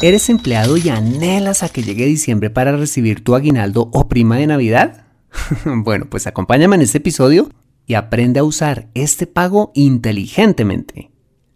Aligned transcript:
¿Eres 0.00 0.30
empleado 0.30 0.76
y 0.76 0.90
anhelas 0.90 1.64
a 1.64 1.68
que 1.70 1.82
llegue 1.82 2.06
diciembre 2.06 2.50
para 2.50 2.76
recibir 2.76 3.24
tu 3.24 3.34
aguinaldo 3.34 3.90
o 3.92 4.06
prima 4.06 4.36
de 4.36 4.46
Navidad? 4.46 5.06
bueno, 5.64 6.06
pues 6.08 6.28
acompáñame 6.28 6.76
en 6.76 6.82
este 6.82 6.98
episodio 6.98 7.48
y 7.84 7.94
aprende 7.94 8.38
a 8.38 8.44
usar 8.44 8.86
este 8.94 9.26
pago 9.26 9.72
inteligentemente. 9.74 11.10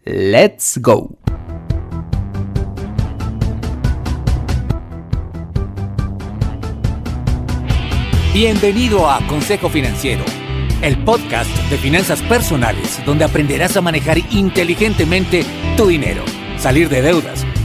¡Let's 0.05 0.79
go! 0.79 1.17
Bienvenido 8.35 9.09
a 9.09 9.25
Consejo 9.29 9.69
Financiero, 9.69 10.25
el 10.83 10.99
podcast 11.05 11.49
de 11.71 11.79
finanzas 11.79 12.21
personales 12.23 13.01
donde 13.07 13.25
aprenderás 13.25 13.77
a 13.77 13.83
manejar 13.83 14.19
inteligentemente 14.33 15.45
tu 15.77 15.87
dinero, 15.87 16.25
salir 16.59 16.89
de 16.89 17.03
deudas 17.03 17.47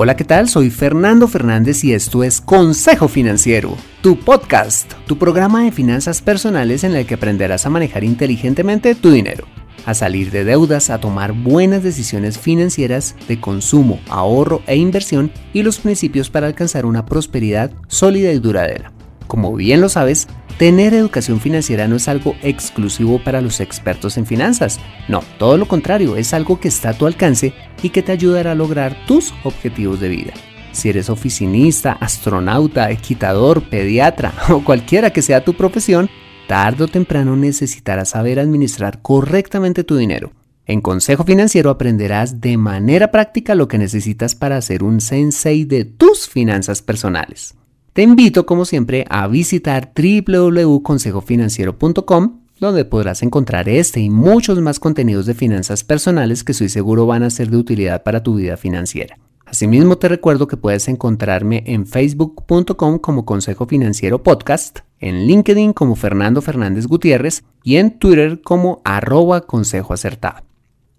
Hola, 0.00 0.14
¿qué 0.14 0.22
tal? 0.22 0.48
Soy 0.48 0.70
Fernando 0.70 1.26
Fernández 1.26 1.82
y 1.82 1.92
esto 1.92 2.22
es 2.22 2.40
Consejo 2.40 3.08
Financiero, 3.08 3.76
tu 4.00 4.16
podcast, 4.16 4.92
tu 5.08 5.18
programa 5.18 5.64
de 5.64 5.72
finanzas 5.72 6.22
personales 6.22 6.84
en 6.84 6.94
el 6.94 7.04
que 7.04 7.14
aprenderás 7.14 7.66
a 7.66 7.70
manejar 7.70 8.04
inteligentemente 8.04 8.94
tu 8.94 9.10
dinero, 9.10 9.46
a 9.86 9.94
salir 9.94 10.30
de 10.30 10.44
deudas, 10.44 10.90
a 10.90 11.00
tomar 11.00 11.32
buenas 11.32 11.82
decisiones 11.82 12.38
financieras 12.38 13.16
de 13.26 13.40
consumo, 13.40 13.98
ahorro 14.08 14.62
e 14.68 14.76
inversión 14.76 15.32
y 15.52 15.64
los 15.64 15.80
principios 15.80 16.30
para 16.30 16.46
alcanzar 16.46 16.86
una 16.86 17.04
prosperidad 17.04 17.72
sólida 17.88 18.30
y 18.30 18.38
duradera. 18.38 18.92
Como 19.26 19.52
bien 19.56 19.80
lo 19.80 19.88
sabes, 19.88 20.28
Tener 20.58 20.92
educación 20.92 21.38
financiera 21.40 21.86
no 21.86 21.94
es 21.94 22.08
algo 22.08 22.34
exclusivo 22.42 23.22
para 23.22 23.40
los 23.40 23.60
expertos 23.60 24.16
en 24.18 24.26
finanzas. 24.26 24.80
No, 25.06 25.22
todo 25.38 25.56
lo 25.56 25.68
contrario, 25.68 26.16
es 26.16 26.34
algo 26.34 26.58
que 26.58 26.66
está 26.66 26.90
a 26.90 26.98
tu 26.98 27.06
alcance 27.06 27.54
y 27.80 27.90
que 27.90 28.02
te 28.02 28.10
ayudará 28.10 28.52
a 28.52 28.56
lograr 28.56 29.06
tus 29.06 29.32
objetivos 29.44 30.00
de 30.00 30.08
vida. 30.08 30.32
Si 30.72 30.88
eres 30.88 31.10
oficinista, 31.10 31.92
astronauta, 31.92 32.90
equitador, 32.90 33.68
pediatra 33.70 34.34
o 34.50 34.64
cualquiera 34.64 35.12
que 35.12 35.22
sea 35.22 35.44
tu 35.44 35.54
profesión, 35.54 36.10
tarde 36.48 36.84
o 36.84 36.88
temprano 36.88 37.36
necesitarás 37.36 38.10
saber 38.10 38.40
administrar 38.40 39.00
correctamente 39.00 39.84
tu 39.84 39.96
dinero. 39.96 40.32
En 40.66 40.80
Consejo 40.80 41.22
Financiero 41.22 41.70
aprenderás 41.70 42.40
de 42.40 42.56
manera 42.56 43.12
práctica 43.12 43.54
lo 43.54 43.68
que 43.68 43.78
necesitas 43.78 44.34
para 44.34 44.60
ser 44.60 44.82
un 44.82 45.00
sensei 45.00 45.64
de 45.64 45.84
tus 45.84 46.28
finanzas 46.28 46.82
personales. 46.82 47.54
Te 47.92 48.02
invito, 48.02 48.46
como 48.46 48.64
siempre, 48.64 49.04
a 49.08 49.26
visitar 49.26 49.92
www.consejofinanciero.com, 49.94 52.40
donde 52.60 52.84
podrás 52.84 53.22
encontrar 53.22 53.68
este 53.68 54.00
y 54.00 54.10
muchos 54.10 54.60
más 54.60 54.80
contenidos 54.80 55.26
de 55.26 55.34
finanzas 55.34 55.84
personales 55.84 56.42
que 56.44 56.52
estoy 56.52 56.68
seguro 56.68 57.06
van 57.06 57.22
a 57.22 57.30
ser 57.30 57.50
de 57.50 57.56
utilidad 57.56 58.02
para 58.02 58.22
tu 58.22 58.34
vida 58.36 58.56
financiera. 58.56 59.18
Asimismo, 59.46 59.96
te 59.96 60.08
recuerdo 60.08 60.46
que 60.46 60.58
puedes 60.58 60.88
encontrarme 60.88 61.62
en 61.66 61.86
facebook.com 61.86 62.98
como 62.98 63.24
Consejo 63.24 63.66
Financiero 63.66 64.22
Podcast, 64.22 64.80
en 65.00 65.26
LinkedIn 65.26 65.72
como 65.72 65.96
Fernando 65.96 66.42
Fernández 66.42 66.86
Gutiérrez 66.86 67.44
y 67.64 67.76
en 67.76 67.98
Twitter 67.98 68.42
como 68.42 68.82
arroba 68.84 69.40
Consejo 69.42 69.94
Acertado. 69.94 70.47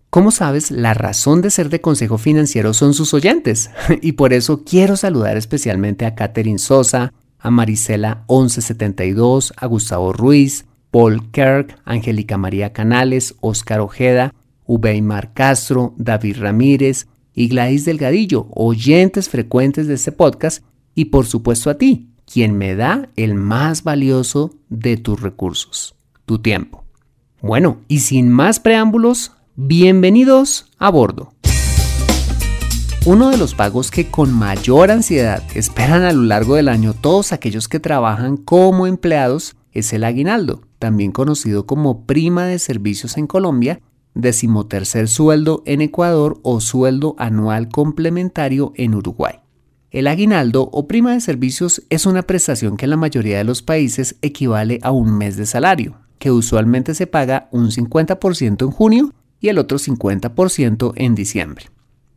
Como 0.10 0.32
sabes, 0.32 0.72
la 0.72 0.96
razón 0.96 1.44
de 1.44 1.52
ser 1.52 1.70
de 1.70 1.82
Consejo 1.82 2.18
Financiero 2.18 2.74
son 2.74 2.96
sus 2.96 3.14
oyentes 3.14 3.70
y 4.02 4.14
por 4.14 4.34
eso 4.34 4.64
quiero 4.64 4.98
saludar 4.98 5.38
especialmente 5.38 6.06
a 6.08 6.16
Catherine 6.16 6.58
Sosa, 6.58 7.14
a 7.38 7.52
Marisela 7.52 8.26
1172, 8.28 9.54
a 9.56 9.66
Gustavo 9.68 10.12
Ruiz, 10.12 10.66
Paul 10.90 11.30
Kirk, 11.30 11.78
Angélica 11.86 12.38
María 12.40 12.74
Canales, 12.74 13.36
Óscar 13.40 13.82
Ojeda, 13.82 14.34
Ubeimar 14.66 15.34
Castro, 15.34 15.94
David 15.98 16.38
Ramírez 16.40 17.08
y 17.36 17.48
Gladys 17.48 17.86
Delgadillo, 17.86 18.48
oyentes 18.56 19.30
frecuentes 19.30 19.88
de 19.88 19.94
este 19.94 20.12
podcast 20.12 20.64
y 20.96 21.06
por 21.06 21.28
supuesto 21.28 21.70
a 21.70 21.76
ti, 21.78 22.10
quien 22.26 22.58
me 22.58 22.76
da 22.76 23.10
el 23.16 23.36
más 23.36 23.84
valioso 23.84 24.56
de 24.70 24.98
tus 24.98 25.22
recursos, 25.22 25.96
tu 26.26 26.40
tiempo. 26.40 26.84
Bueno, 27.42 27.82
y 27.88 28.00
sin 28.00 28.30
más 28.30 28.60
preámbulos, 28.60 29.34
Bienvenidos 29.62 30.72
a 30.78 30.90
bordo. 30.90 31.34
Uno 33.06 33.30
de 33.30 33.38
los 33.38 33.56
pagos 33.56 33.92
que 33.92 34.10
con 34.10 34.32
mayor 34.32 34.90
ansiedad 34.90 35.44
esperan 35.54 36.04
a 36.04 36.14
lo 36.14 36.24
largo 36.24 36.56
del 36.56 36.70
año 36.70 36.94
todos 36.94 37.34
aquellos 37.34 37.68
que 37.68 37.82
trabajan 37.82 38.38
como 38.38 38.88
empleados 38.88 39.58
es 39.74 39.92
el 39.92 40.06
aguinaldo, 40.06 40.62
también 40.80 41.12
conocido 41.12 41.66
como 41.66 42.06
prima 42.06 42.46
de 42.46 42.58
servicios 42.58 43.18
en 43.18 43.28
Colombia, 43.28 43.82
decimotercer 44.14 45.10
sueldo 45.10 45.62
en 45.66 45.82
Ecuador 45.82 46.40
o 46.42 46.62
sueldo 46.62 47.16
anual 47.18 47.68
complementario 47.68 48.72
en 48.78 48.96
Uruguay. 48.96 49.42
El 49.92 50.08
aguinaldo 50.08 50.70
o 50.72 50.88
prima 50.88 51.12
de 51.12 51.20
servicios 51.20 51.84
es 51.90 52.06
una 52.06 52.22
prestación 52.22 52.78
que 52.78 52.86
en 52.86 52.92
la 52.92 52.98
mayoría 52.98 53.40
de 53.40 53.44
los 53.44 53.62
países 53.62 54.16
equivale 54.22 54.80
a 54.84 54.92
un 54.92 55.18
mes 55.18 55.36
de 55.36 55.46
salario, 55.46 55.98
que 56.18 56.32
usualmente 56.32 56.96
se 56.96 57.08
paga 57.08 57.50
un 57.52 57.72
50% 57.72 58.64
en 58.64 58.72
junio 58.72 59.14
y 59.40 59.50
el 59.50 59.58
otro 59.58 59.78
50% 59.78 60.94
en 60.96 61.16
diciembre. 61.16 61.66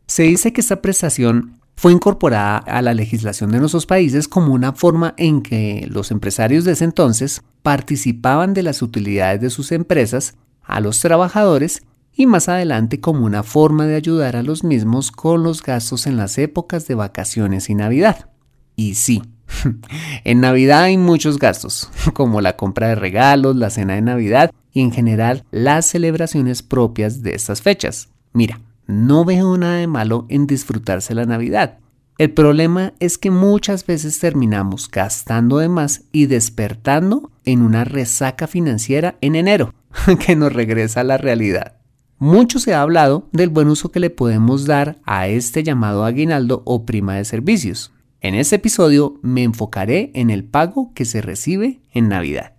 Se 0.07 0.23
dice 0.23 0.53
que 0.53 0.61
esta 0.61 0.81
prestación 0.81 1.59
fue 1.75 1.91
incorporada 1.91 2.57
a 2.57 2.81
la 2.81 2.93
legislación 2.93 3.51
de 3.51 3.59
nuestros 3.59 3.85
países 3.85 4.27
como 4.27 4.53
una 4.53 4.73
forma 4.73 5.13
en 5.17 5.41
que 5.41 5.87
los 5.89 6.11
empresarios 6.11 6.65
de 6.65 6.73
ese 6.73 6.85
entonces 6.85 7.41
participaban 7.61 8.53
de 8.53 8.63
las 8.63 8.81
utilidades 8.81 9.41
de 9.41 9.49
sus 9.49 9.71
empresas 9.71 10.35
a 10.63 10.79
los 10.79 10.99
trabajadores 10.99 11.81
y 12.15 12.27
más 12.27 12.47
adelante 12.47 12.99
como 12.99 13.25
una 13.25 13.43
forma 13.43 13.87
de 13.87 13.95
ayudar 13.95 14.35
a 14.35 14.43
los 14.43 14.63
mismos 14.63 15.11
con 15.11 15.43
los 15.43 15.63
gastos 15.63 16.05
en 16.05 16.15
las 16.15 16.37
épocas 16.37 16.87
de 16.87 16.95
vacaciones 16.95 17.69
y 17.69 17.75
Navidad. 17.75 18.29
Y 18.75 18.95
sí, 18.95 19.23
en 20.23 20.41
Navidad 20.41 20.83
hay 20.83 20.97
muchos 20.97 21.39
gastos, 21.39 21.89
como 22.13 22.39
la 22.41 22.55
compra 22.55 22.89
de 22.89 22.95
regalos, 22.95 23.55
la 23.55 23.69
cena 23.69 23.95
de 23.95 24.01
Navidad 24.01 24.51
y 24.73 24.81
en 24.81 24.91
general 24.91 25.45
las 25.51 25.85
celebraciones 25.85 26.63
propias 26.63 27.21
de 27.21 27.35
estas 27.35 27.61
fechas. 27.61 28.09
Mira, 28.33 28.59
no 28.87 29.23
veo 29.23 29.57
nada 29.57 29.77
de 29.77 29.87
malo 29.87 30.25
en 30.29 30.47
disfrutarse 30.47 31.13
la 31.13 31.25
Navidad. 31.25 31.77
El 32.17 32.31
problema 32.31 32.93
es 32.99 33.17
que 33.17 33.31
muchas 33.31 33.85
veces 33.85 34.19
terminamos 34.19 34.89
gastando 34.89 35.57
de 35.57 35.69
más 35.69 36.03
y 36.11 36.27
despertando 36.27 37.31
en 37.45 37.61
una 37.61 37.85
resaca 37.85 38.47
financiera 38.47 39.15
en 39.21 39.35
enero, 39.35 39.73
que 40.25 40.35
nos 40.35 40.53
regresa 40.53 41.01
a 41.01 41.05
la 41.05 41.17
realidad. 41.17 41.77
Mucho 42.19 42.59
se 42.59 42.73
ha 42.73 42.81
hablado 42.81 43.27
del 43.31 43.49
buen 43.49 43.67
uso 43.67 43.91
que 43.91 43.99
le 43.99 44.09
podemos 44.09 44.65
dar 44.65 44.99
a 45.05 45.27
este 45.27 45.63
llamado 45.63 46.05
aguinaldo 46.05 46.61
o 46.65 46.85
prima 46.85 47.15
de 47.15 47.25
servicios. 47.25 47.91
En 48.21 48.35
este 48.35 48.55
episodio 48.55 49.19
me 49.21 49.43
enfocaré 49.43 50.11
en 50.13 50.29
el 50.29 50.45
pago 50.45 50.93
que 50.93 51.03
se 51.03 51.21
recibe 51.21 51.81
en 51.91 52.07
Navidad. 52.07 52.53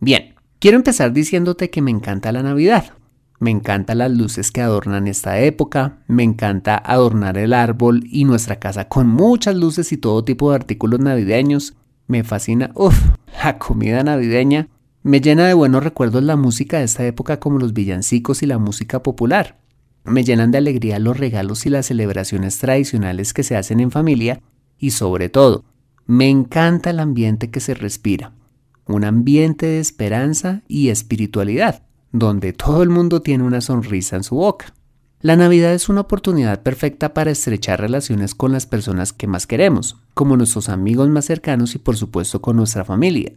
Bien, 0.00 0.33
quiero 0.64 0.78
empezar 0.78 1.12
diciéndote 1.12 1.68
que 1.68 1.82
me 1.82 1.90
encanta 1.90 2.32
la 2.32 2.42
Navidad. 2.42 2.94
Me 3.38 3.50
encantan 3.50 3.98
las 3.98 4.10
luces 4.10 4.50
que 4.50 4.62
adornan 4.62 5.08
esta 5.08 5.38
época, 5.40 5.98
me 6.08 6.22
encanta 6.22 6.78
adornar 6.78 7.36
el 7.36 7.52
árbol 7.52 8.02
y 8.10 8.24
nuestra 8.24 8.58
casa 8.58 8.88
con 8.88 9.06
muchas 9.06 9.56
luces 9.56 9.92
y 9.92 9.98
todo 9.98 10.24
tipo 10.24 10.48
de 10.48 10.56
artículos 10.56 11.00
navideños. 11.00 11.74
Me 12.06 12.24
fascina, 12.24 12.70
uff, 12.76 12.98
la 13.44 13.58
comida 13.58 14.02
navideña. 14.02 14.68
Me 15.02 15.20
llena 15.20 15.46
de 15.46 15.52
buenos 15.52 15.84
recuerdos 15.84 16.22
la 16.22 16.36
música 16.36 16.78
de 16.78 16.84
esta 16.84 17.04
época 17.04 17.38
como 17.38 17.58
los 17.58 17.74
villancicos 17.74 18.42
y 18.42 18.46
la 18.46 18.56
música 18.56 19.02
popular. 19.02 19.58
Me 20.04 20.24
llenan 20.24 20.50
de 20.50 20.56
alegría 20.56 20.98
los 20.98 21.18
regalos 21.18 21.66
y 21.66 21.68
las 21.68 21.84
celebraciones 21.84 22.58
tradicionales 22.58 23.34
que 23.34 23.42
se 23.42 23.58
hacen 23.58 23.80
en 23.80 23.90
familia 23.90 24.40
y 24.78 24.92
sobre 24.92 25.28
todo, 25.28 25.62
me 26.06 26.30
encanta 26.30 26.88
el 26.88 27.00
ambiente 27.00 27.50
que 27.50 27.60
se 27.60 27.74
respira, 27.74 28.32
un 28.86 29.04
ambiente 29.04 29.66
de 29.66 29.80
esperanza 29.80 30.62
y 30.68 30.88
espiritualidad, 30.88 31.82
donde 32.12 32.52
todo 32.52 32.82
el 32.82 32.88
mundo 32.90 33.22
tiene 33.22 33.44
una 33.44 33.60
sonrisa 33.60 34.16
en 34.16 34.24
su 34.24 34.36
boca. 34.36 34.74
La 35.20 35.36
Navidad 35.36 35.72
es 35.72 35.88
una 35.88 36.02
oportunidad 36.02 36.62
perfecta 36.62 37.14
para 37.14 37.30
estrechar 37.30 37.80
relaciones 37.80 38.34
con 38.34 38.52
las 38.52 38.66
personas 38.66 39.14
que 39.14 39.26
más 39.26 39.46
queremos, 39.46 39.96
como 40.12 40.36
nuestros 40.36 40.68
amigos 40.68 41.08
más 41.08 41.24
cercanos 41.24 41.74
y 41.74 41.78
por 41.78 41.96
supuesto 41.96 42.42
con 42.42 42.56
nuestra 42.56 42.84
familia. 42.84 43.32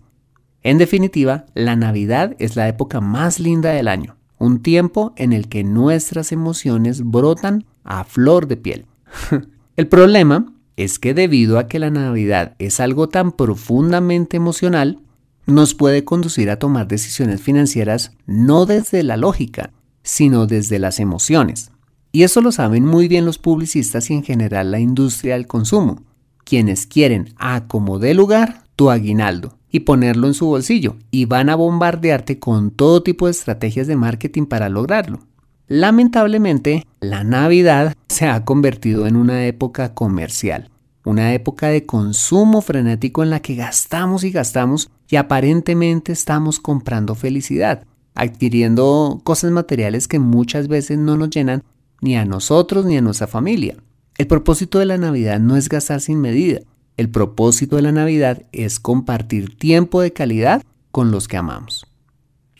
En 0.63 0.77
definitiva, 0.77 1.45
la 1.53 1.77
Navidad 1.77 2.35
es 2.39 2.57
la 2.57 2.67
época 2.67 2.99
más 2.99 3.39
linda 3.39 3.69
del 3.71 3.87
año, 3.87 4.17
un 4.37 4.61
tiempo 4.61 5.13
en 5.15 5.31
el 5.31 5.47
que 5.47 5.63
nuestras 5.63 6.33
emociones 6.33 7.03
brotan 7.03 7.65
a 7.85 8.03
flor 8.03 8.47
de 8.47 8.57
piel. 8.57 8.85
el 9.77 9.87
problema 9.87 10.53
es 10.75 10.99
que 10.99 11.13
debido 11.13 11.57
a 11.57 11.67
que 11.67 11.79
la 11.79 11.89
Navidad 11.89 12.55
es 12.59 12.81
algo 12.81 13.07
tan 13.07 13.31
profundamente 13.31 14.35
emocional, 14.35 14.99
nos 15.47 15.73
puede 15.73 16.03
conducir 16.03 16.49
a 16.49 16.59
tomar 16.59 16.87
decisiones 16.87 17.41
financieras 17.41 18.11
no 18.25 18.65
desde 18.65 19.01
la 19.01 19.17
lógica, 19.17 19.71
sino 20.03 20.45
desde 20.45 20.77
las 20.77 20.99
emociones. 20.99 21.71
Y 22.11 22.23
eso 22.23 22.41
lo 22.41 22.51
saben 22.51 22.85
muy 22.85 23.07
bien 23.07 23.25
los 23.25 23.37
publicistas 23.37 24.09
y 24.09 24.13
en 24.13 24.23
general 24.23 24.71
la 24.71 24.79
industria 24.79 25.33
del 25.33 25.47
consumo, 25.47 26.03
quienes 26.43 26.85
quieren 26.85 27.33
a 27.37 27.67
como 27.67 27.97
dé 27.97 28.13
lugar 28.13 28.63
tu 28.75 28.89
aguinaldo 28.91 29.57
y 29.71 29.81
ponerlo 29.81 30.27
en 30.27 30.33
su 30.33 30.47
bolsillo 30.47 30.97
y 31.11 31.25
van 31.25 31.49
a 31.49 31.55
bombardearte 31.55 32.39
con 32.39 32.71
todo 32.71 33.01
tipo 33.01 33.25
de 33.25 33.31
estrategias 33.31 33.87
de 33.87 33.95
marketing 33.95 34.45
para 34.45 34.69
lograrlo. 34.69 35.19
Lamentablemente, 35.67 36.85
la 36.99 37.23
Navidad 37.23 37.95
se 38.07 38.27
ha 38.27 38.45
convertido 38.45 39.07
en 39.07 39.15
una 39.15 39.45
época 39.45 39.93
comercial 39.93 40.69
una 41.07 41.33
época 41.33 41.69
de 41.69 41.85
consumo 41.85 42.61
frenético 42.61 43.23
en 43.23 43.29
la 43.29 43.39
que 43.39 43.55
gastamos 43.55 44.25
y 44.25 44.31
gastamos 44.31 44.89
y 45.07 45.15
aparentemente 45.15 46.11
estamos 46.11 46.59
comprando 46.59 47.15
felicidad, 47.15 47.85
adquiriendo 48.13 49.21
cosas 49.23 49.51
materiales 49.51 50.09
que 50.09 50.19
muchas 50.19 50.67
veces 50.67 50.97
no 50.97 51.15
nos 51.15 51.29
llenan 51.29 51.63
ni 52.01 52.17
a 52.17 52.25
nosotros 52.25 52.85
ni 52.85 52.97
a 52.97 53.01
nuestra 53.01 53.25
familia. 53.25 53.77
El 54.17 54.27
propósito 54.27 54.79
de 54.79 54.85
la 54.85 54.97
Navidad 54.97 55.39
no 55.39 55.55
es 55.55 55.69
gastar 55.69 56.01
sin 56.01 56.19
medida. 56.19 56.59
El 56.97 57.09
propósito 57.09 57.77
de 57.77 57.83
la 57.83 57.93
Navidad 57.93 58.45
es 58.51 58.81
compartir 58.81 59.57
tiempo 59.57 60.01
de 60.01 60.11
calidad 60.11 60.61
con 60.91 61.11
los 61.11 61.29
que 61.29 61.37
amamos. 61.37 61.87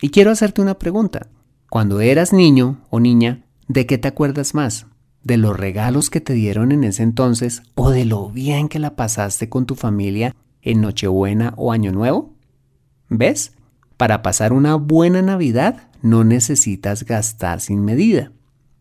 Y 0.00 0.08
quiero 0.08 0.30
hacerte 0.30 0.62
una 0.62 0.78
pregunta. 0.78 1.26
Cuando 1.68 2.00
eras 2.00 2.32
niño 2.32 2.80
o 2.88 2.98
niña, 2.98 3.44
¿de 3.66 3.84
qué 3.84 3.98
te 3.98 4.08
acuerdas 4.08 4.54
más? 4.54 4.86
De 5.22 5.36
los 5.36 5.56
regalos 5.56 6.10
que 6.10 6.20
te 6.20 6.32
dieron 6.32 6.72
en 6.72 6.84
ese 6.84 7.02
entonces 7.02 7.62
o 7.74 7.90
de 7.90 8.04
lo 8.04 8.30
bien 8.30 8.68
que 8.68 8.78
la 8.78 8.96
pasaste 8.96 9.48
con 9.48 9.66
tu 9.66 9.74
familia 9.74 10.34
en 10.62 10.80
Nochebuena 10.80 11.54
o 11.56 11.72
Año 11.72 11.92
Nuevo? 11.92 12.34
¿Ves? 13.08 13.52
Para 13.96 14.22
pasar 14.22 14.52
una 14.52 14.76
buena 14.76 15.22
Navidad 15.22 15.88
no 16.02 16.24
necesitas 16.24 17.04
gastar 17.04 17.60
sin 17.60 17.84
medida. 17.84 18.32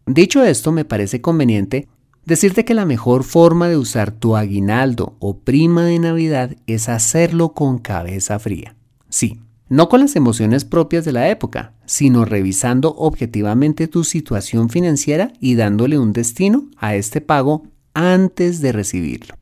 Dicho 0.06 0.44
esto, 0.44 0.72
me 0.72 0.86
parece 0.86 1.22
conveniente 1.22 1.88
decirte 2.26 2.66
que 2.66 2.74
la 2.74 2.86
mejor 2.86 3.24
forma 3.24 3.68
de 3.68 3.78
usar 3.78 4.12
tu 4.12 4.36
aguinaldo 4.36 5.16
o 5.20 5.40
prima 5.40 5.86
de 5.86 6.00
Navidad 6.00 6.56
es 6.68 6.90
hacerlo 6.90 7.54
con 7.54 7.80
cabeza 7.80 8.38
fría. 8.38 8.76
Sí, 9.10 9.42
no 9.70 9.90
con 9.90 10.02
las 10.02 10.16
emociones 10.16 10.66
propias 10.66 11.06
de 11.06 11.12
la 11.12 11.30
época, 11.30 11.74
sino 11.86 12.26
revisando 12.26 12.96
objetivamente 12.96 13.88
tu 13.88 14.04
situación 14.04 14.70
financiera 14.70 15.34
y 15.40 15.56
dándole 15.56 16.00
un 16.00 16.14
destino 16.14 16.70
a 16.78 16.96
este 16.96 17.22
pago 17.22 17.64
antes 17.94 18.62
de 18.62 18.72
recibirlo. 18.72 19.36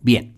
Bien, 0.00 0.34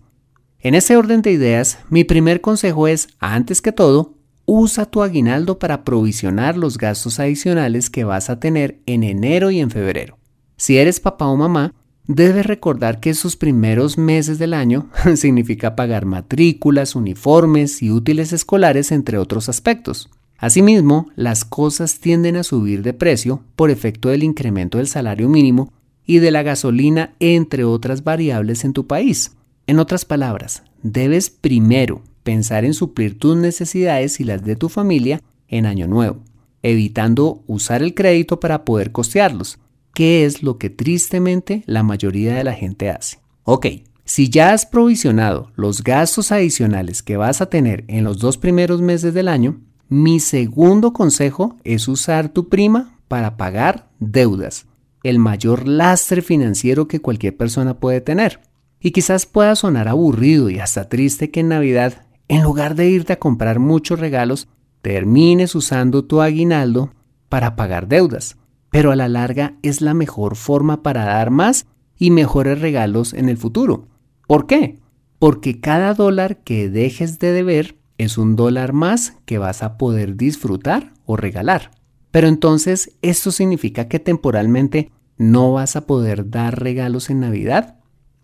en 0.59 0.75
ese 0.75 0.95
orden 0.95 1.21
de 1.21 1.31
ideas, 1.31 1.79
mi 1.89 2.03
primer 2.03 2.41
consejo 2.41 2.87
es, 2.87 3.09
antes 3.19 3.61
que 3.61 3.71
todo, 3.71 4.15
usa 4.45 4.85
tu 4.85 5.01
aguinaldo 5.01 5.59
para 5.59 5.83
provisionar 5.83 6.57
los 6.57 6.77
gastos 6.77 7.19
adicionales 7.19 7.89
que 7.89 8.03
vas 8.03 8.29
a 8.29 8.39
tener 8.39 8.81
en 8.85 9.03
enero 9.03 9.51
y 9.51 9.59
en 9.59 9.69
febrero. 9.69 10.17
Si 10.57 10.77
eres 10.77 10.99
papá 10.99 11.27
o 11.27 11.35
mamá, 11.35 11.73
Debes 12.13 12.45
recordar 12.45 12.99
que 12.99 13.11
esos 13.11 13.37
primeros 13.37 13.97
meses 13.97 14.37
del 14.37 14.53
año 14.53 14.89
significa 15.15 15.77
pagar 15.77 16.05
matrículas, 16.05 16.93
uniformes 16.93 17.81
y 17.81 17.89
útiles 17.89 18.33
escolares, 18.33 18.91
entre 18.91 19.17
otros 19.17 19.47
aspectos. 19.47 20.09
Asimismo, 20.37 21.07
las 21.15 21.45
cosas 21.45 22.01
tienden 22.01 22.35
a 22.35 22.43
subir 22.43 22.81
de 22.81 22.91
precio 22.91 23.43
por 23.55 23.71
efecto 23.71 24.09
del 24.09 24.23
incremento 24.23 24.77
del 24.77 24.87
salario 24.87 25.29
mínimo 25.29 25.71
y 26.05 26.19
de 26.19 26.31
la 26.31 26.43
gasolina, 26.43 27.13
entre 27.21 27.63
otras 27.63 28.03
variables 28.03 28.65
en 28.65 28.73
tu 28.73 28.87
país. 28.87 29.37
En 29.65 29.79
otras 29.79 30.03
palabras, 30.03 30.63
debes 30.83 31.29
primero 31.29 32.01
pensar 32.23 32.65
en 32.65 32.73
suplir 32.73 33.17
tus 33.19 33.37
necesidades 33.37 34.19
y 34.19 34.25
las 34.25 34.43
de 34.43 34.57
tu 34.57 34.67
familia 34.67 35.21
en 35.47 35.65
año 35.65 35.87
nuevo, 35.87 36.19
evitando 36.61 37.41
usar 37.47 37.81
el 37.81 37.93
crédito 37.93 38.41
para 38.41 38.65
poder 38.65 38.91
costearlos 38.91 39.59
¿Qué 39.93 40.25
es 40.25 40.41
lo 40.41 40.57
que 40.57 40.69
tristemente 40.69 41.63
la 41.65 41.83
mayoría 41.83 42.35
de 42.35 42.45
la 42.45 42.53
gente 42.53 42.89
hace? 42.89 43.19
Ok, 43.43 43.67
si 44.05 44.29
ya 44.29 44.53
has 44.53 44.65
provisionado 44.65 45.51
los 45.55 45.83
gastos 45.83 46.31
adicionales 46.31 47.03
que 47.03 47.17
vas 47.17 47.41
a 47.41 47.49
tener 47.49 47.83
en 47.87 48.05
los 48.05 48.19
dos 48.19 48.37
primeros 48.37 48.81
meses 48.81 49.13
del 49.13 49.27
año, 49.27 49.59
mi 49.89 50.21
segundo 50.21 50.93
consejo 50.93 51.57
es 51.65 51.89
usar 51.89 52.29
tu 52.29 52.47
prima 52.47 52.97
para 53.09 53.35
pagar 53.35 53.89
deudas, 53.99 54.65
el 55.03 55.19
mayor 55.19 55.67
lastre 55.67 56.21
financiero 56.21 56.87
que 56.87 57.01
cualquier 57.01 57.35
persona 57.35 57.79
puede 57.79 57.99
tener. 57.99 58.39
Y 58.79 58.91
quizás 58.91 59.25
pueda 59.25 59.55
sonar 59.55 59.89
aburrido 59.89 60.49
y 60.49 60.59
hasta 60.59 60.87
triste 60.87 61.31
que 61.31 61.41
en 61.41 61.49
Navidad, 61.49 62.05
en 62.29 62.41
lugar 62.43 62.75
de 62.75 62.89
irte 62.89 63.13
a 63.13 63.19
comprar 63.19 63.59
muchos 63.59 63.99
regalos, 63.99 64.47
termines 64.81 65.53
usando 65.53 66.05
tu 66.05 66.21
aguinaldo 66.21 66.91
para 67.27 67.55
pagar 67.55 67.87
deudas 67.87 68.37
pero 68.71 68.91
a 68.91 68.95
la 68.95 69.07
larga 69.07 69.53
es 69.61 69.81
la 69.81 69.93
mejor 69.93 70.35
forma 70.35 70.81
para 70.81 71.05
dar 71.05 71.29
más 71.29 71.67
y 71.99 72.09
mejores 72.09 72.59
regalos 72.59 73.13
en 73.13 73.29
el 73.29 73.37
futuro. 73.37 73.87
¿Por 74.25 74.47
qué? 74.47 74.79
Porque 75.19 75.59
cada 75.59 75.93
dólar 75.93 76.37
que 76.37 76.69
dejes 76.69 77.19
de 77.19 77.31
deber 77.31 77.75
es 77.99 78.17
un 78.17 78.35
dólar 78.35 78.73
más 78.73 79.13
que 79.25 79.37
vas 79.37 79.61
a 79.61 79.77
poder 79.77 80.15
disfrutar 80.15 80.93
o 81.05 81.17
regalar. 81.17 81.71
Pero 82.09 82.27
entonces, 82.27 82.91
¿esto 83.01 83.31
significa 83.31 83.87
que 83.87 83.99
temporalmente 83.99 84.89
no 85.17 85.53
vas 85.53 85.75
a 85.75 85.85
poder 85.85 86.29
dar 86.29 86.59
regalos 86.59 87.09
en 87.09 87.19
Navidad? 87.19 87.75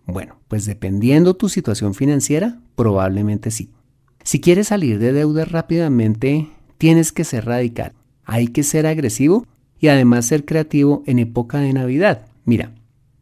Bueno, 0.05 0.39
pues 0.47 0.65
dependiendo 0.65 1.35
tu 1.35 1.49
situación 1.49 1.93
financiera, 1.93 2.59
probablemente 2.75 3.51
sí. 3.51 3.69
Si 4.23 4.39
quieres 4.39 4.69
salir 4.69 4.97
de 4.97 5.13
deuda 5.13 5.45
rápidamente, 5.45 6.49
tienes 6.77 7.11
que 7.11 7.25
ser 7.25 7.45
radical. 7.45 7.93
Hay 8.23 8.47
que 8.47 8.63
ser 8.63 8.87
agresivo 8.87 9.45
y 9.79 9.87
además 9.87 10.25
ser 10.25 10.45
creativo 10.45 11.03
en 11.05 11.19
época 11.19 11.59
de 11.59 11.73
Navidad. 11.73 12.25
Mira, 12.45 12.73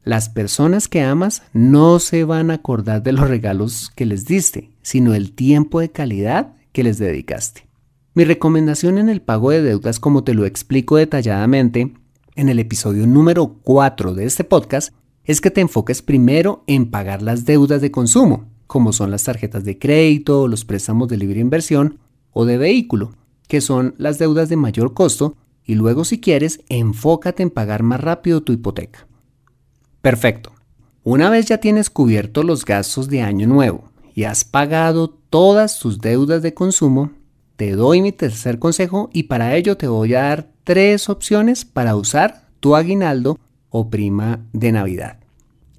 las 0.04 0.30
personas 0.30 0.88
que 0.88 1.02
amas 1.02 1.42
no 1.52 2.00
se 2.00 2.24
van 2.24 2.52
a 2.52 2.56
acordar 2.56 3.02
de 3.02 3.12
los 3.12 3.28
regalos 3.28 3.92
que 3.96 4.06
les 4.06 4.26
diste, 4.26 4.70
sino 4.82 5.16
el 5.16 5.32
tiempo 5.32 5.80
de 5.80 5.90
calidad 5.90 6.54
que 6.72 6.84
les 6.84 7.00
dedicaste. 7.00 7.68
Mi 8.14 8.24
recomendación 8.24 8.98
en 8.98 9.10
el 9.10 9.22
pago 9.22 9.50
de 9.50 9.62
deudas, 9.62 10.00
como 10.00 10.24
te 10.24 10.34
lo 10.34 10.46
explico 10.46 10.96
detalladamente 10.96 11.94
en 12.36 12.50
el 12.50 12.60
episodio 12.60 13.08
número 13.08 13.58
4 13.64 14.14
de 14.14 14.26
este 14.26 14.44
podcast, 14.44 14.94
es 15.24 15.42
que 15.42 15.52
te 15.52 15.62
enfoques 15.62 16.02
primero 16.02 16.64
en 16.68 16.92
pagar 16.92 17.22
las 17.22 17.46
deudas 17.46 17.82
de 17.82 17.92
consumo, 17.92 18.46
como 18.68 18.94
son 18.94 19.10
las 19.12 19.24
tarjetas 19.24 19.64
de 19.64 19.80
crédito, 19.80 20.48
los 20.48 20.66
préstamos 20.66 21.08
de 21.08 21.18
libre 21.18 21.40
inversión 21.40 21.98
o 22.32 22.46
de 22.46 22.58
vehículo, 22.58 23.16
que 23.48 23.60
son 23.60 23.96
las 23.98 24.20
deudas 24.20 24.50
de 24.50 24.56
mayor 24.56 24.94
costo 24.94 25.36
y 25.66 25.76
luego 25.76 26.06
si 26.06 26.20
quieres, 26.20 26.62
enfócate 26.70 27.44
en 27.44 27.50
pagar 27.50 27.84
más 27.84 28.00
rápido 28.00 28.44
tu 28.44 28.54
hipoteca. 28.54 29.08
Perfecto. 30.02 30.54
Una 31.04 31.30
vez 31.30 31.48
ya 31.48 31.60
tienes 31.60 31.90
cubierto 31.90 32.44
los 32.44 32.66
gastos 32.66 33.10
de 33.10 33.22
año 33.22 33.48
nuevo 33.48 33.92
y 34.14 34.24
has 34.24 34.44
pagado 34.44 35.10
todas 35.30 35.80
tus 35.80 36.00
deudas 36.00 36.42
de 36.42 36.54
consumo, 36.54 37.12
te 37.56 37.72
doy 37.72 38.02
mi 38.02 38.12
tercer 38.12 38.60
consejo 38.60 39.10
y 39.14 39.24
para 39.24 39.56
ello 39.56 39.78
te 39.78 39.88
voy 39.88 40.14
a 40.14 40.22
dar 40.22 40.52
tres 40.64 41.10
opciones 41.10 41.66
para 41.66 41.96
usar 41.96 42.48
tu 42.60 42.76
aguinaldo 42.76 43.40
o 43.70 43.90
prima 43.90 44.46
de 44.54 44.72
Navidad. 44.72 45.20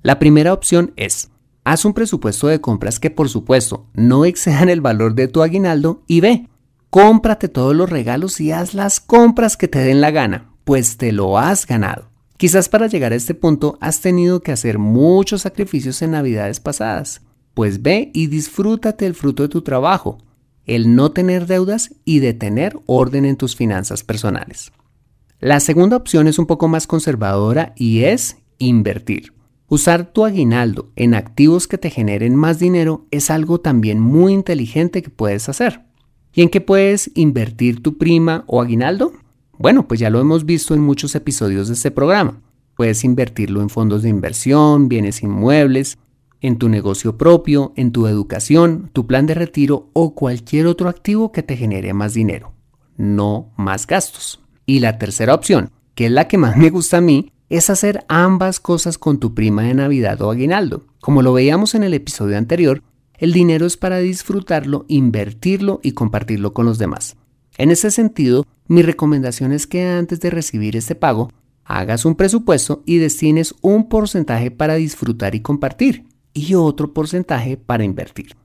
La 0.02 0.18
primera 0.18 0.52
opción 0.52 0.92
es, 0.96 1.30
haz 1.64 1.84
un 1.84 1.92
presupuesto 1.92 2.46
de 2.46 2.60
compras 2.60 3.00
que 3.00 3.10
por 3.10 3.28
supuesto 3.28 3.86
no 3.94 4.24
excedan 4.26 4.68
el 4.68 4.80
valor 4.80 5.14
de 5.14 5.28
tu 5.28 5.42
aguinaldo 5.42 6.02
y 6.06 6.20
ve, 6.20 6.48
Cómprate 6.90 7.48
todos 7.48 7.74
los 7.74 7.90
regalos 7.90 8.40
y 8.40 8.52
haz 8.52 8.74
las 8.74 9.00
compras 9.00 9.56
que 9.56 9.68
te 9.68 9.80
den 9.80 10.00
la 10.00 10.10
gana, 10.10 10.50
pues 10.64 10.96
te 10.96 11.12
lo 11.12 11.38
has 11.38 11.66
ganado. 11.66 12.10
Quizás 12.36 12.68
para 12.68 12.86
llegar 12.86 13.12
a 13.12 13.16
este 13.16 13.34
punto 13.34 13.78
has 13.80 14.00
tenido 14.00 14.40
que 14.40 14.52
hacer 14.52 14.78
muchos 14.78 15.42
sacrificios 15.42 16.02
en 16.02 16.10
navidades 16.10 16.60
pasadas. 16.60 17.22
Pues 17.54 17.82
ve 17.82 18.10
y 18.12 18.26
disfrútate 18.26 19.06
el 19.06 19.14
fruto 19.14 19.42
de 19.42 19.48
tu 19.48 19.62
trabajo, 19.62 20.18
el 20.66 20.94
no 20.94 21.12
tener 21.12 21.46
deudas 21.46 21.94
y 22.04 22.18
de 22.18 22.34
tener 22.34 22.78
orden 22.84 23.24
en 23.24 23.36
tus 23.36 23.56
finanzas 23.56 24.04
personales. 24.04 24.72
La 25.40 25.60
segunda 25.60 25.96
opción 25.96 26.28
es 26.28 26.38
un 26.38 26.46
poco 26.46 26.68
más 26.68 26.86
conservadora 26.86 27.72
y 27.76 28.04
es 28.04 28.36
invertir. 28.58 29.32
Usar 29.68 30.12
tu 30.12 30.24
aguinaldo 30.24 30.92
en 30.94 31.14
activos 31.14 31.66
que 31.66 31.78
te 31.78 31.90
generen 31.90 32.36
más 32.36 32.58
dinero 32.58 33.06
es 33.10 33.30
algo 33.30 33.60
también 33.60 33.98
muy 33.98 34.32
inteligente 34.32 35.02
que 35.02 35.10
puedes 35.10 35.48
hacer. 35.48 35.85
¿Y 36.36 36.42
en 36.42 36.50
qué 36.50 36.60
puedes 36.60 37.10
invertir 37.14 37.82
tu 37.82 37.96
prima 37.96 38.44
o 38.46 38.60
aguinaldo? 38.60 39.14
Bueno, 39.58 39.88
pues 39.88 39.98
ya 39.98 40.10
lo 40.10 40.20
hemos 40.20 40.44
visto 40.44 40.74
en 40.74 40.82
muchos 40.82 41.14
episodios 41.14 41.68
de 41.68 41.72
este 41.74 41.90
programa. 41.90 42.42
Puedes 42.76 43.04
invertirlo 43.04 43.62
en 43.62 43.70
fondos 43.70 44.02
de 44.02 44.10
inversión, 44.10 44.90
bienes 44.90 45.22
inmuebles, 45.22 45.96
en 46.42 46.58
tu 46.58 46.68
negocio 46.68 47.16
propio, 47.16 47.72
en 47.74 47.90
tu 47.90 48.06
educación, 48.06 48.90
tu 48.92 49.06
plan 49.06 49.24
de 49.24 49.32
retiro 49.32 49.88
o 49.94 50.14
cualquier 50.14 50.66
otro 50.66 50.90
activo 50.90 51.32
que 51.32 51.42
te 51.42 51.56
genere 51.56 51.94
más 51.94 52.12
dinero, 52.12 52.52
no 52.98 53.54
más 53.56 53.86
gastos. 53.86 54.42
Y 54.66 54.80
la 54.80 54.98
tercera 54.98 55.32
opción, 55.32 55.70
que 55.94 56.04
es 56.04 56.12
la 56.12 56.28
que 56.28 56.36
más 56.36 56.58
me 56.58 56.68
gusta 56.68 56.98
a 56.98 57.00
mí, 57.00 57.32
es 57.48 57.70
hacer 57.70 58.04
ambas 58.08 58.60
cosas 58.60 58.98
con 58.98 59.20
tu 59.20 59.32
prima 59.32 59.62
de 59.62 59.72
Navidad 59.72 60.20
o 60.20 60.30
aguinaldo. 60.30 60.84
Como 61.00 61.22
lo 61.22 61.32
veíamos 61.32 61.74
en 61.74 61.82
el 61.82 61.94
episodio 61.94 62.36
anterior, 62.36 62.82
el 63.18 63.32
dinero 63.32 63.66
es 63.66 63.76
para 63.76 63.98
disfrutarlo, 63.98 64.84
invertirlo 64.88 65.80
y 65.82 65.92
compartirlo 65.92 66.52
con 66.52 66.66
los 66.66 66.78
demás. 66.78 67.16
En 67.58 67.70
ese 67.70 67.90
sentido, 67.90 68.46
mi 68.68 68.82
recomendación 68.82 69.52
es 69.52 69.66
que 69.66 69.84
antes 69.84 70.20
de 70.20 70.30
recibir 70.30 70.76
este 70.76 70.94
pago, 70.94 71.30
hagas 71.64 72.04
un 72.04 72.14
presupuesto 72.14 72.82
y 72.86 72.98
destines 72.98 73.54
un 73.60 73.88
porcentaje 73.88 74.50
para 74.50 74.74
disfrutar 74.74 75.34
y 75.34 75.40
compartir 75.40 76.04
y 76.32 76.54
otro 76.54 76.92
porcentaje 76.92 77.56
para 77.56 77.84
invertir. 77.84 78.36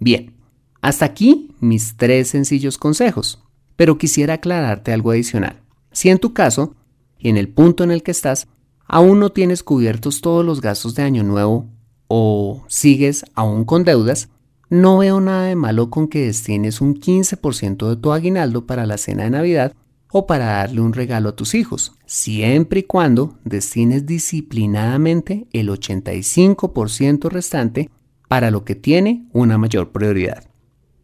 Bien, 0.00 0.34
hasta 0.80 1.04
aquí 1.04 1.52
mis 1.60 1.96
tres 1.96 2.28
sencillos 2.28 2.76
consejos, 2.76 3.42
pero 3.76 3.98
quisiera 3.98 4.34
aclararte 4.34 4.92
algo 4.92 5.12
adicional. 5.12 5.62
Si 5.92 6.08
en 6.10 6.18
tu 6.18 6.34
caso, 6.34 6.74
y 7.18 7.28
en 7.28 7.36
el 7.36 7.48
punto 7.48 7.84
en 7.84 7.90
el 7.90 8.02
que 8.02 8.10
estás, 8.10 8.48
aún 8.86 9.20
no 9.20 9.30
tienes 9.30 9.62
cubiertos 9.62 10.20
todos 10.20 10.44
los 10.44 10.60
gastos 10.60 10.94
de 10.94 11.04
año 11.04 11.22
nuevo 11.22 11.68
o 12.16 12.64
sigues 12.68 13.24
aún 13.34 13.64
con 13.64 13.82
deudas, 13.82 14.28
no 14.70 14.98
veo 14.98 15.20
nada 15.20 15.46
de 15.46 15.56
malo 15.56 15.90
con 15.90 16.06
que 16.06 16.26
destines 16.26 16.80
un 16.80 16.94
15% 16.94 17.88
de 17.88 17.96
tu 17.96 18.12
aguinaldo 18.12 18.66
para 18.66 18.86
la 18.86 18.98
cena 18.98 19.24
de 19.24 19.30
Navidad 19.30 19.74
o 20.12 20.24
para 20.24 20.44
darle 20.44 20.80
un 20.80 20.92
regalo 20.92 21.30
a 21.30 21.34
tus 21.34 21.56
hijos, 21.56 21.98
siempre 22.06 22.80
y 22.80 22.82
cuando 22.84 23.36
destines 23.42 24.06
disciplinadamente 24.06 25.48
el 25.52 25.70
85% 25.70 27.30
restante 27.30 27.90
para 28.28 28.52
lo 28.52 28.64
que 28.64 28.76
tiene 28.76 29.26
una 29.32 29.58
mayor 29.58 29.90
prioridad. 29.90 30.44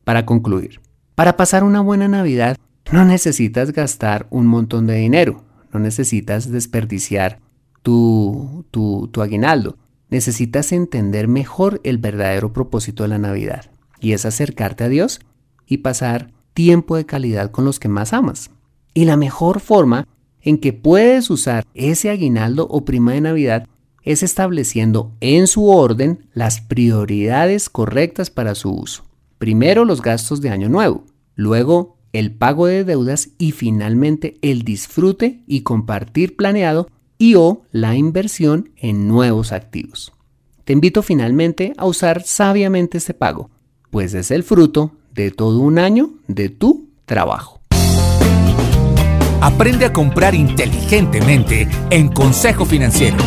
Para 0.05 0.25
concluir, 0.25 0.81
para 1.17 1.37
pasar 1.37 1.65
una 1.65 1.81
buena 1.81 2.07
Navidad 2.07 2.57
no 2.93 3.05
necesitas 3.05 3.73
gastar 3.73 4.29
un 4.31 4.47
montón 4.47 4.87
de 4.87 4.95
dinero, 4.95 5.43
no 5.73 5.81
necesitas 5.81 6.53
desperdiciar 6.53 7.41
tu, 7.83 8.65
tu, 8.71 9.09
tu 9.09 9.23
aguinaldo, 9.23 9.77
necesitas 10.11 10.73
entender 10.73 11.29
mejor 11.29 11.81
el 11.85 11.99
verdadero 11.99 12.53
propósito 12.53 13.05
de 13.05 13.09
la 13.09 13.19
Navidad, 13.19 13.71
y 14.01 14.13
es 14.13 14.27
acercarte 14.27 14.85
a 14.85 14.89
Dios 14.89 15.21
y 15.67 15.79
pasar 15.79 16.33
tiempo 16.53 16.97
de 16.97 17.07
calidad 17.07 17.51
con 17.51 17.65
los 17.65 17.79
que 17.79 17.89
más 17.89 18.13
amas. 18.13 18.51
Y 18.93 19.05
la 19.05 19.17
mejor 19.17 19.61
forma 19.61 20.07
en 20.43 20.59
que 20.59 20.73
puedes 20.73 21.31
usar 21.31 21.65
ese 21.75 22.11
aguinaldo 22.11 22.67
o 22.69 22.85
prima 22.85 23.13
de 23.13 23.21
Navidad 23.21 23.67
es 24.03 24.23
estableciendo 24.23 25.13
en 25.21 25.47
su 25.47 25.69
orden 25.69 26.27
las 26.33 26.61
prioridades 26.61 27.69
correctas 27.69 28.31
para 28.31 28.55
su 28.55 28.73
uso. 28.73 29.05
Primero 29.39 29.85
los 29.85 30.03
gastos 30.03 30.41
de 30.41 30.51
año 30.51 30.69
nuevo, 30.69 31.05
luego 31.35 31.97
el 32.13 32.33
pago 32.33 32.67
de 32.67 32.85
deudas 32.85 33.31
y 33.39 33.53
finalmente 33.53 34.39
el 34.43 34.63
disfrute 34.63 35.43
y 35.47 35.61
compartir 35.63 36.37
planeado 36.37 36.89
y 37.21 37.35
o 37.35 37.63
la 37.71 37.97
inversión 37.97 38.71
en 38.77 39.07
nuevos 39.07 39.53
activos. 39.53 40.15
Te 40.65 40.73
invito 40.73 41.03
finalmente 41.03 41.75
a 41.77 41.85
usar 41.85 42.23
sabiamente 42.23 42.97
este 42.97 43.13
pago, 43.13 43.51
pues 43.91 44.15
es 44.15 44.31
el 44.31 44.43
fruto 44.43 44.93
de 45.13 45.31
todo 45.31 45.61
un 45.61 45.79
año 45.79 46.15
de 46.29 46.49
tu 46.49 46.89
trabajo. 47.05 47.61
Aprende 49.43 49.85
a 49.85 49.93
comprar 49.93 50.35
inteligentemente 50.35 51.69
en 51.91 52.09
Consejo 52.09 52.65
Financiero. 52.65 53.19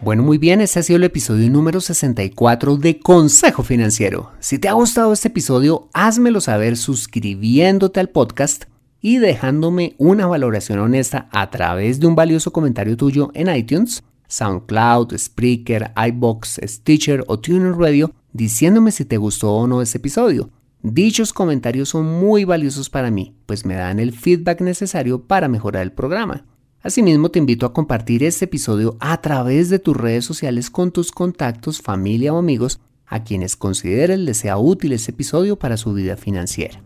Bueno, 0.00 0.22
muy 0.22 0.38
bien, 0.38 0.62
este 0.62 0.78
ha 0.78 0.82
sido 0.82 0.96
el 0.96 1.04
episodio 1.04 1.50
número 1.50 1.82
64 1.82 2.78
de 2.78 2.98
Consejo 2.98 3.62
Financiero. 3.62 4.32
Si 4.40 4.58
te 4.58 4.68
ha 4.68 4.72
gustado 4.72 5.12
este 5.12 5.28
episodio, 5.28 5.90
házmelo 5.92 6.40
saber 6.40 6.78
suscribiéndote 6.78 8.00
al 8.00 8.08
podcast 8.08 8.64
y 9.00 9.18
dejándome 9.18 9.94
una 9.98 10.26
valoración 10.26 10.78
honesta 10.78 11.28
a 11.32 11.50
través 11.50 12.00
de 12.00 12.06
un 12.06 12.14
valioso 12.14 12.52
comentario 12.52 12.96
tuyo 12.96 13.30
en 13.34 13.54
iTunes, 13.54 14.02
SoundCloud, 14.28 15.16
Spreaker, 15.16 15.92
iBox, 16.08 16.60
Stitcher 16.64 17.24
o 17.26 17.38
TuneIn 17.38 17.78
Radio 17.78 18.12
diciéndome 18.32 18.92
si 18.92 19.04
te 19.04 19.16
gustó 19.16 19.52
o 19.52 19.66
no 19.66 19.82
este 19.82 19.98
episodio. 19.98 20.50
Dichos 20.82 21.32
comentarios 21.32 21.88
son 21.88 22.06
muy 22.06 22.44
valiosos 22.44 22.88
para 22.88 23.10
mí, 23.10 23.34
pues 23.46 23.64
me 23.66 23.74
dan 23.74 23.98
el 23.98 24.12
feedback 24.12 24.60
necesario 24.60 25.22
para 25.22 25.48
mejorar 25.48 25.82
el 25.82 25.92
programa. 25.92 26.44
Asimismo, 26.82 27.30
te 27.30 27.40
invito 27.40 27.66
a 27.66 27.72
compartir 27.72 28.22
este 28.22 28.44
episodio 28.44 28.96
a 29.00 29.20
través 29.20 29.68
de 29.70 29.80
tus 29.80 29.96
redes 29.96 30.24
sociales 30.24 30.70
con 30.70 30.92
tus 30.92 31.10
contactos, 31.10 31.82
familia 31.82 32.32
o 32.32 32.38
amigos 32.38 32.80
a 33.06 33.24
quienes 33.24 33.56
consideres 33.56 34.18
les 34.20 34.38
sea 34.38 34.58
útil 34.58 34.92
este 34.92 35.10
episodio 35.10 35.58
para 35.58 35.76
su 35.76 35.92
vida 35.92 36.16
financiera. 36.16 36.80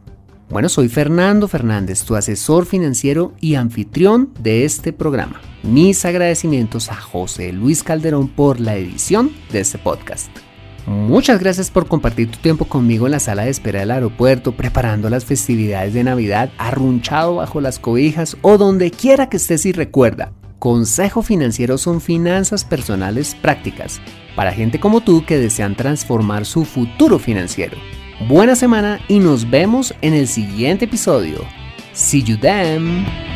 Bueno, 0.53 0.69
soy 0.69 0.91
Fernando 0.91 1.49
Fernández, 1.49 2.05
tu 2.05 2.15
asesor 2.15 2.67
financiero 2.67 3.33
y 3.41 3.55
anfitrión 3.55 4.35
de 4.39 4.67
este 4.67 4.93
programa. 4.93 5.41
Mis 5.63 6.05
agradecimientos 6.05 6.91
a 6.91 6.95
José 6.95 7.55
Luis 7.55 7.83
Calderón 7.83 8.29
por 8.29 8.61
la 8.61 8.77
edición 8.77 9.33
de 9.51 9.61
este 9.61 9.79
podcast. 9.79 10.29
Muchas 10.85 11.41
gracias 11.41 11.71
por 11.71 11.89
compartir 11.89 12.31
tu 12.31 12.37
tiempo 12.37 12.67
conmigo 12.67 13.07
en 13.07 13.13
la 13.13 13.21
sala 13.21 13.45
de 13.45 13.51
espera 13.51 13.81
del 13.81 13.93
aeropuerto, 13.93 14.53
preparando 14.53 15.09
las 15.09 15.25
festividades 15.25 15.95
de 15.95 16.05
Navidad, 16.05 16.51
arrunchado 16.59 17.37
bajo 17.37 17.63
las 17.63 17.79
cobijas 17.79 18.37
o 18.43 18.59
donde 18.59 18.91
quiera 18.91 19.31
que 19.31 19.39
estés 19.39 19.65
y 19.65 19.73
recuerda. 19.73 20.35
Consejo 20.59 21.23
Financiero 21.23 21.79
son 21.79 22.03
finanzas 22.03 22.67
personales 22.67 23.35
prácticas 23.41 24.03
para 24.37 24.53
gente 24.53 24.79
como 24.79 25.01
tú 25.01 25.25
que 25.25 25.39
desean 25.39 25.77
transformar 25.77 26.45
su 26.45 26.67
futuro 26.67 27.19
financiero. 27.19 27.79
Buena 28.29 28.55
semana 28.55 29.01
y 29.09 29.19
nos 29.19 29.49
vemos 29.49 29.93
en 30.01 30.15
el 30.15 30.29
siguiente 30.29 30.85
episodio. 30.85 31.45
See 31.93 32.23
you 32.23 32.37
then. 32.37 33.32